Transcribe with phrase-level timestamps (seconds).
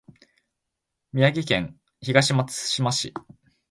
[1.13, 3.13] 宮城県東松島市